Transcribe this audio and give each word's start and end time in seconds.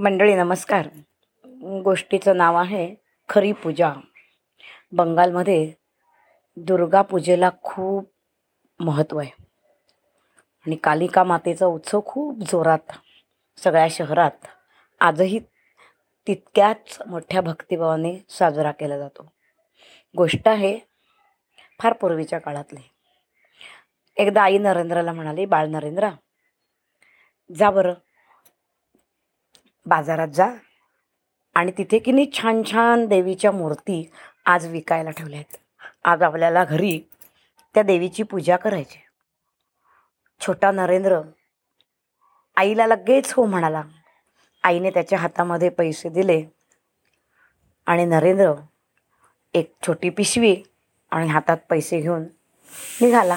मंडळी 0.00 0.34
नमस्कार. 0.34 0.88
गोष्टीचं 1.84 2.36
नाव 2.36 2.56
आहे 2.56 2.94
खरी 3.28 3.52
पूजा. 3.52 3.92
बंगालमध्ये 4.92 5.72
दुर्गा 6.56 7.02
पूजेला 7.02 7.50
खूप 7.62 8.10
महत्त्व 8.80 9.18
आहे. 9.18 9.30
आणि 10.66 10.76
कालिका 10.76 11.24
मातेचा 11.24 11.66
उत्सव 11.66 12.00
खूप 12.06 12.38
जोरात 12.38 12.92
सगळ्या 13.56 13.86
शहरात 13.90 14.46
आजही 15.00 15.38
तितक्याच 16.26 16.98
मोठ्या 17.06 17.40
भक्तिभावाने 17.40 18.24
साजरा 18.28 18.70
केला 18.70 18.98
जातो. 18.98 19.32
गोष्ट 20.16 20.48
आहे 20.48 20.78
फार 21.80 21.92
पूर्वीच्या 21.92 22.38
काळातली. 22.38 22.80
एकदा 24.16 24.42
आई 24.42 24.58
नरेंद्रला 24.58 25.12
म्हणाली 25.12 25.46
बाळ 25.46 25.66
नरेंद्र 25.66 26.08
जा 27.56 27.70
बरं 27.70 27.94
बाजारात 29.86 30.28
जा. 30.28 30.48
आणि 31.54 31.72
तिथे 31.78 31.98
की 31.98 32.12
नाही 32.12 32.30
छान 32.32 32.62
छान 32.62 33.06
देवीच्या 33.06 33.52
मूर्ती 33.52 34.10
आज 34.46 34.66
विकायला 34.66 35.10
ठेवल्या 35.10 35.38
आहेत 35.38 35.56
आज 36.04 36.22
आपल्याला 36.22 36.64
घरी 36.64 36.98
त्या 37.74 37.82
देवीची 37.82 38.22
पूजा 38.22 38.56
करायची. 38.56 38.98
छोटा 40.40 40.70
नरेंद्र 40.70 41.20
आईला 42.56 42.86
लगेच 42.86 43.32
हो 43.32 43.44
म्हणाला. 43.44 43.82
आईने 44.64 44.90
त्याच्या 44.90 45.18
हातामध्ये 45.18 45.68
पैसे 45.68 46.08
दिले. 46.08 46.42
आणि 47.86 48.04
नरेंद्र 48.04 48.52
एक 49.54 49.74
छोटी 49.86 50.10
पिशवी 50.10 50.56
आणि 51.10 51.28
हातात 51.28 51.56
पैसे 51.70 52.00
घेऊन 52.00 52.22
निघाला. 53.00 53.36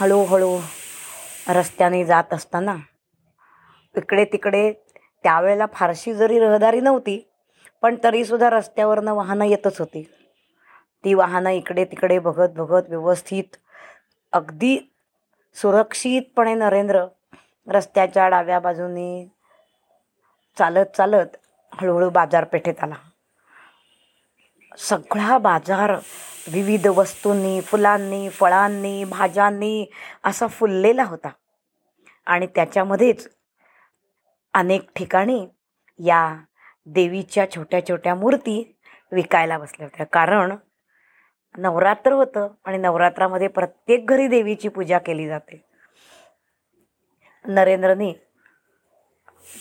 हळूहळू 0.00 0.58
रस्त्याने 1.48 2.04
जात 2.04 2.32
असताना 2.32 2.76
इकडे 3.96 4.24
तिकडे 4.24 4.72
त्यावेळेला 5.22 5.66
फारशी 5.72 6.14
जरी 6.14 6.38
रहदारी 6.38 6.80
नव्हती 6.80 7.30
पण 7.82 7.94
तरीसुद्धा 8.04 8.50
रस्त्यावरनं 8.50 9.12
वाहनं 9.12 9.44
येतच 9.44 9.78
होती. 9.78 10.12
ती 11.04 11.14
वाहनं 11.14 11.50
इकडे 11.50 11.84
तिकडे 11.84 12.18
बघत 12.18 12.48
बघत 12.56 12.88
व्यवस्थित 12.88 13.56
अगदी 14.32 14.94
सुरक्षितपणे 15.54 16.54
नरेंद्र 16.54 17.04
रस्त्याच्या 17.68 18.28
डाव्या 18.28 18.58
बाजूनी 18.58 19.28
चालत 20.58 20.96
चालत 20.96 21.36
हळूहळू 21.74 22.10
बाजारपेठेत 22.10 22.74
आला. 22.82 22.94
सगळा 24.78 25.38
बाजार 25.38 25.92
विविध 26.52 26.86
वस्तूंनी 26.86 27.60
फुलांनी 27.60 28.28
फळांनी 28.28 29.04
भाज्यांनी 29.04 29.90
असा 30.24 30.46
फुललेला 30.46 31.04
होता. 31.04 31.28
आणि 32.26 32.46
त्याच्यामध्येच 32.46 33.28
अनेक 34.54 34.88
ठिकाणी 34.96 35.46
या 35.98 36.36
देवीच्या 36.86 37.50
छोट्या 37.50 37.86
छोट्या 37.86 38.14
मूर्ती 38.14 38.76
विकायला 39.12 39.58
बसल्या 39.58 39.86
होत्या. 39.86 40.06
कारण 40.06 40.54
नवरात्र 41.58 42.12
होतं 42.12 42.48
आणि 42.64 42.78
नवरात्रामध्ये 42.78 43.48
प्रत्येक 43.48 44.06
घरी 44.06 44.26
देवीची 44.28 44.68
पूजा 44.68 44.98
केली 44.98 45.26
जाते. 45.28 45.62
नरेंद्रने 47.44 48.12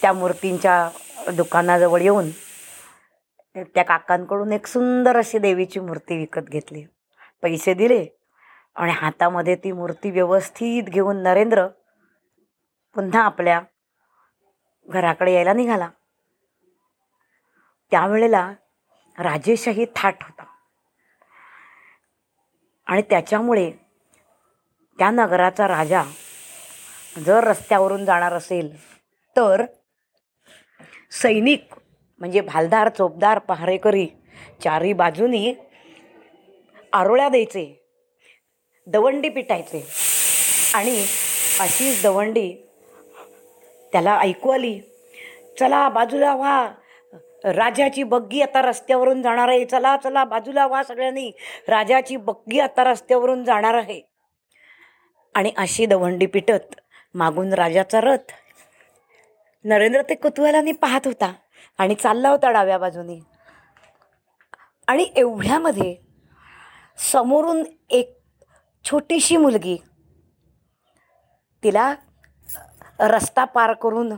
त्या 0.01 0.13
मूर्तींच्या 0.13 0.89
दुकानाजवळ 1.33 2.01
येऊन 2.01 2.29
त्या 3.55 3.83
काकांकडून 3.83 4.51
एक 4.53 4.67
सुंदर 4.67 5.17
अशी 5.17 5.37
देवीची 5.37 5.79
मूर्ती 5.79 6.17
विकत 6.17 6.41
घेतली. 6.41 6.85
पैसे 7.41 7.73
दिले 7.73 8.05
आणि 8.75 8.91
हातामध्ये 8.91 9.55
ती 9.55 9.71
मूर्ती 9.71 10.11
व्यवस्थित 10.11 10.83
घेऊन 10.83 11.21
नरेंद्र 11.23 11.67
पुन्हा 12.95 13.21
आपल्या 13.21 13.61
घराकडे 14.89 15.33
यायला 15.33 15.53
निघाला. 15.53 15.89
त्यावेळेला 17.91 18.53
राजेशाही 19.17 19.85
थाट 19.95 20.15
होता. 20.21 20.43
आणि 22.87 23.01
त्याच्यामुळे 23.01 23.71
त्या 24.97 25.09
नगराचा 25.11 25.67
राजा 25.67 26.03
जर 27.25 27.43
रस्त्यावरून 27.43 28.05
जाणार 28.05 28.33
असेल 28.33 28.97
तर 29.35 29.65
सैनिक 31.11 31.69
म्हणजे 32.19 32.41
भालदार 32.41 32.89
चोपदार 32.89 33.39
पहारेकरी 33.39 34.07
चारी 34.63 34.93
बाजूनी 34.93 35.55
आरोळ्या 36.93 37.29
द्यायचे 37.29 37.93
दवंडी 38.87 39.29
पिटायचे. 39.29 39.87
आणि 40.75 41.05
अशीच 41.59 42.03
दवंडी 42.03 42.66
त्याला 43.91 44.19
ऐकू 44.19 44.49
आली. 44.49 44.79
चला 45.59 45.89
बाजूला 45.89 46.35
व्हा. 46.35 46.71
राजाची 47.43 48.03
बग्गी 48.03 48.41
आता 48.41 48.61
रस्त्यावरून 48.61 49.21
जाणार 49.21 49.47
आहे. 49.47 49.65
चला 49.65 49.97
चला 49.97 50.23
बाजूला 50.23 50.67
व्हा 50.67 50.83
सगळ्यांनी. 50.83 51.31
राजाची 51.67 52.15
बग्गी 52.15 52.59
आता 52.59 52.83
रस्त्यावरून 52.83 53.43
जाणार 53.43 53.73
आहे. 53.73 54.01
आणि 55.35 55.51
अशी 55.57 55.85
दवंडी 55.85 56.25
पिटत 56.25 56.75
मागून 57.15 57.53
राजाचा 57.53 58.01
रथ. 58.01 58.31
नरेंद्र 59.63 60.01
ते 60.01 60.15
कुतूहलाने 60.15 60.71
पाहत 60.71 61.01
होता 61.05 61.33
आणि 61.77 61.95
चालला 61.95 62.29
होता 62.29 62.51
डाव्या 62.51 62.77
बाजूनी. 62.77 63.19
आणि 64.87 65.11
एवढ्यामध्ये 65.15 65.95
समोरून 67.11 67.63
एक 67.89 68.17
छोटीशी 68.85 69.37
मुलगी 69.37 69.77
तिला 71.63 71.95
रस्ता 72.99 73.43
पार 73.43 73.73
करून 73.73 74.13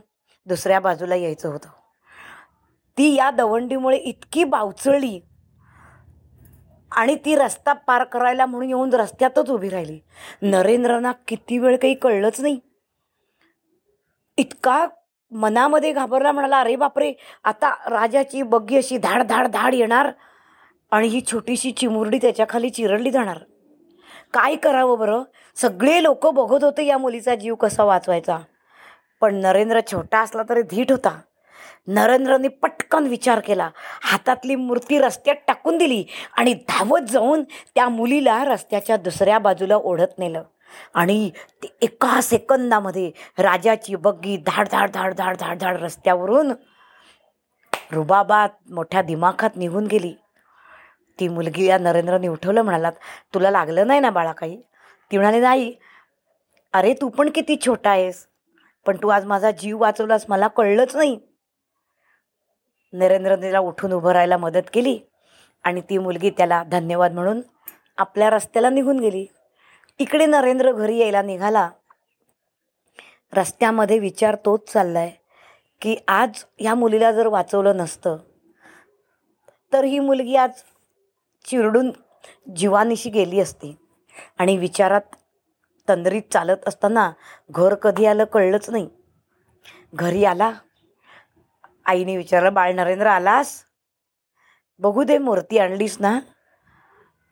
दुसऱ्या 0.45 0.79
बाजूला 0.79 1.15
यायचं 1.15 1.49
होतं. 1.49 1.69
ती 2.97 3.15
या 3.15 3.31
दवंडीमुळे 3.31 3.97
इतकी 3.97 4.43
बावचळली 4.43 5.19
आणि 6.91 7.15
ती 7.15 7.35
रस्ता 7.35 7.73
पार 7.73 8.03
करायला 8.03 8.45
म्हणून 8.45 8.67
येऊन 8.67 8.93
रस्त्यातच 8.93 9.49
उभी 9.49 9.69
राहिली. 9.69 9.99
नरेंद्रना 10.41 11.11
किती 11.11 11.57
वेळ 11.57 11.77
काही 11.77 11.93
कळलंच 11.93 12.41
नाही. 12.41 12.59
इतका 14.37 14.87
मनामध्ये 15.31 15.91
घाबरला 15.91 16.31
म्हणाला 16.31 16.59
अरे 16.59 16.75
बापरे 16.75 17.13
आता 17.43 17.69
राजाची 17.89 18.41
बग्गी 18.41 18.77
अशी 18.77 18.97
धाड 18.97 19.23
धाड 19.23 19.47
धाड 19.47 19.73
येणार 19.73 20.11
आणि 20.91 21.07
ही 21.07 21.21
छोटीशी 21.31 21.71
चिमुरडी 21.71 22.17
त्याच्याखाली 22.17 22.69
चिरडली 22.69 23.11
जाणार. 23.11 23.37
काय 24.33 24.55
करावं 24.55 24.99
बरं? 24.99 25.23
सगळे 25.55 26.03
लोक 26.03 26.27
बघत 26.27 26.63
होते 26.63 26.85
या 26.85 26.97
मुलीचा 26.97 27.35
जीव 27.35 27.55
कसा 27.55 27.83
वाचवायचा. 27.83 28.37
पण 29.21 29.35
नरेंद्र 29.35 29.79
छोटा 29.91 30.19
असला 30.19 30.43
तरी 30.49 30.61
धीट 30.61 30.91
होता. 30.91 31.19
नरेंद्रने 31.87 32.47
पटकन 32.47 33.07
विचार 33.07 33.39
केला. 33.39 33.69
हातातली 34.01 34.55
मूर्ती 34.55 34.99
रस्त्यात 34.99 35.35
टाकून 35.47 35.77
दिली 35.77 36.03
आणि 36.37 36.53
धावत 36.53 37.09
जाऊन 37.09 37.43
त्या 37.75 37.89
मुलीला 37.89 38.43
रस्त्याच्या 38.45 38.97
दुसऱ्या 38.97 39.39
बाजूला 39.39 39.75
ओढत 39.75 40.19
नेलं. 40.19 40.43
आणि 40.93 41.29
ते 41.63 41.67
एका 41.81 42.21
सेकंदामध्ये 42.21 43.11
राजाची 43.37 43.95
बग्गी 43.95 44.37
धाड 44.37 44.67
धाड 44.71 44.91
धाड 44.91 45.13
धाड 45.13 45.37
धाड 45.37 45.57
धाड 45.57 45.81
रस्त्यावरून 45.81 46.51
रुबाबात 47.91 48.49
मोठ्या 48.69 49.01
दिमाखात 49.01 49.49
निघून 49.55 49.87
गेली. 49.87 50.13
ती 51.19 51.27
मुलगी 51.27 51.65
या 51.65 51.77
नरेंद्रने 51.77 52.27
उठवलं 52.27 52.61
म्हणालात 52.61 52.93
तुला 53.33 53.51
लागलं 53.51 53.87
नाही 53.87 53.99
ना 53.99 54.09
बाळा 54.09 54.31
काही 54.31 54.61
ती 55.11 55.17
म्हणाली 55.17 55.39
नाही. 55.39 55.73
अरे 56.73 56.93
तू 56.93 57.09
पण 57.09 57.29
किती 57.29 57.55
छोटा 57.65 57.89
आहेस. 57.89 58.28
पण 58.85 58.97
तू 58.97 59.07
आज 59.07 59.25
माझा 59.25 59.51
जीव 59.51 59.77
वाचवलास 59.77 60.25
मला 60.29 60.47
कळलंच 60.47 60.95
नाही. 60.95 61.19
नरेंद्रनीला 62.93 63.59
उठून 63.59 63.93
उभं 63.93 64.11
राहायला 64.11 64.37
मदत 64.37 64.69
केली 64.73 64.99
आणि 65.63 65.81
ती 65.81 65.97
मुलगी 65.97 66.29
त्याला 66.29 66.63
धन्यवाद 66.63 67.13
म्हणून 67.13 67.41
आपल्या 67.97 68.29
रस्त्याला 68.29 68.69
निघून 68.69 68.99
गेली. 68.99 69.25
इकडे 69.99 70.25
नरेंद्र 70.25 70.71
घरी 70.71 70.97
यायला 70.97 71.21
निघाला. 71.21 71.69
रस्त्यामध्ये 73.33 73.99
विचार 73.99 74.35
तोच 74.35 74.71
चाललाय 74.71 75.11
की 75.81 75.95
आज 76.07 76.43
ह्या 76.59 76.75
मुलीला 76.75 77.11
जर 77.11 77.27
वाचवलं 77.27 77.77
नसतं 77.77 78.17
तर 79.73 79.83
ही 79.83 79.99
मुलगी 79.99 80.35
आज 80.35 80.49
चिरडून 81.45 81.91
जीवानिशी 82.55 83.09
गेली 83.09 83.39
असती 83.39 83.75
आणि 84.37 84.57
विचारात 84.57 85.15
तंद्रीत 85.89 86.21
चालत 86.33 86.67
असताना 86.67 87.11
घर 87.51 87.75
कधी 87.75 88.05
आलं 88.05 88.23
कळलंच 88.23 88.69
नाही. 88.69 88.89
घरी 89.93 90.25
आला. 90.25 90.51
आईने 91.85 92.17
विचारलं 92.17 92.53
बाळ 92.53 92.73
नरेंद्र 92.73 93.07
आलास? 93.07 93.65
बघू 94.79 95.03
दे 95.03 95.17
मूर्ती 95.17 95.57
आणलीस 95.57 95.97
ना. 95.99 96.19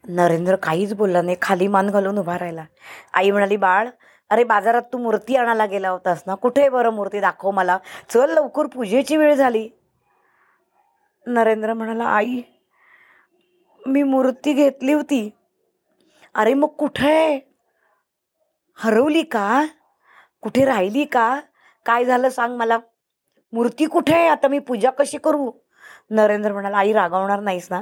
नरेंद्र 0.07 0.55
काहीच 0.55 0.93
बोलला 0.93 1.21
नाही 1.21 1.37
खाली 1.41 1.67
मान 1.67 1.89
घालून 1.89 2.17
उभा 2.17 2.39
राहिला. 2.39 2.65
आई 3.13 3.31
म्हणाली 3.31 3.57
बाळ 3.57 3.89
अरे 4.29 4.43
बाजारात 4.43 4.81
तू 4.93 4.97
मूर्ती 4.97 5.35
आणायला 5.35 5.65
गेला 5.65 5.89
होतास 5.89 6.23
ना? 6.27 6.35
कुठे 6.35 6.69
बरं 6.69 6.89
मूर्ती? 6.89 7.19
दाखव 7.19 7.51
मला. 7.51 7.77
चल 8.09 8.29
लवकर 8.29 8.65
पूजेची 8.65 9.17
वेळ 9.17 9.33
झाली. 9.35 9.69
नरेंद्र 11.27 11.73
म्हणाला 11.73 12.03
आई 12.03 12.41
मी 13.87 14.03
मूर्ती 14.03 14.53
घेतली 14.53 14.93
होती. 14.93 15.29
अरे 16.35 16.53
मग 16.53 16.67
कुठे 16.67 17.11
आहे? 17.11 17.39
हरवली 18.83 19.23
का? 19.23 19.65
कुठे 20.41 20.65
राहिली 20.65 21.05
का? 21.05 21.39
काय 21.85 22.05
झालं 22.05 22.29
सांग 22.29 22.57
मला. 22.57 22.77
मूर्ती 23.53 23.85
कुठे 23.85 24.13
आहे? 24.13 24.27
आता 24.27 24.47
मी 24.47 24.59
पूजा 24.59 24.91
कशी 24.91 25.17
करू? 25.17 25.51
नरेंद्र 26.09 26.53
म्हणाला 26.53 26.77
आई 26.77 26.93
रागावणार 26.93 27.39
नाहीस 27.39 27.67
ना? 27.69 27.81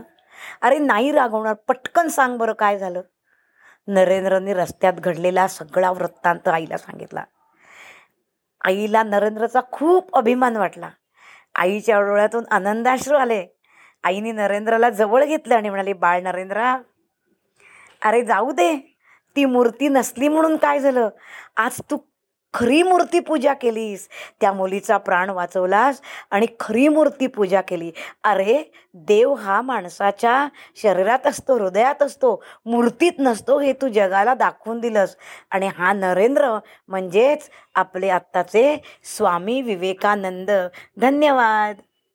अरे 0.61 0.77
नाही 0.77 1.11
रागवणार. 1.11 1.53
पटकन 1.53 2.07
सांग 2.07 2.37
बरं 2.37 2.53
काय 2.53 2.79
झालं. 2.79 3.01
नरेंद्रने 3.87 4.53
रस्त्यात 4.53 4.93
घडलेला 4.93 5.47
सगळा 5.47 5.91
वृत्तांत 5.91 6.47
आईला 6.47 6.77
सांगितला. 6.77 7.23
आईला 8.65 9.03
नरेंद्रचा 9.03 9.61
खूप 9.71 10.15
अभिमान 10.17 10.55
वाटला. 10.55 10.89
आईच्या 11.55 12.01
डोळ्यातून 12.01 12.43
आनंदाश्रू 12.51 13.15
आले. 13.15 13.47
आईने 14.03 14.31
नरेंद्रला 14.31 14.89
जवळ 14.89 15.25
घेतलं 15.25 15.55
आणि 15.55 15.69
म्हणाली 15.69 15.93
बाळ 15.93 16.21
नरेंद्रा 16.21 16.77
अरे 18.01 18.21
जाऊ 18.21 18.51
दे. 18.51 18.94
ती 19.35 19.45
मूर्ती 19.45 19.87
नसली 19.87 20.27
म्हणून 20.27 20.55
काय 20.57 20.79
झालं? 20.79 21.09
आज 21.57 21.81
तू 21.91 21.97
खरी 22.53 22.83
मूर्ती 22.83 23.19
पूजा 23.19 23.53
केलीस. 23.53 24.07
त्या 24.41 24.51
मुलीचा 24.53 24.97
प्राण 24.97 25.29
वाचवलास 25.29 26.01
आणि 26.31 26.45
खरी 26.59 26.87
मूर्ती 26.87 27.27
पूजा 27.27 27.61
केली. 27.61 27.91
अरे 28.23 28.71
देव 28.93 29.33
हा 29.33 29.61
माणसाच्या 29.61 30.47
शरीरात 30.75 31.27
असतो 31.27 31.57
हृदयात 31.57 32.01
असतो 32.03 32.43
मूर्तीत 32.65 33.11
नसतो 33.19 33.59
हे 33.59 33.73
तू 33.73 33.87
जगाला 33.87 34.33
दाखवून 34.33 34.79
दिलंस. 34.79 35.15
आणि 35.51 35.67
हा 35.77 35.93
नरेंद्र 35.93 36.57
म्हणजेच 36.87 37.49
आपले 37.75 38.09
आत्ताचे 38.09 38.77
स्वामी 39.17 39.61
विवेकानंद. 39.61 40.51
धन्यवाद. 40.97 41.75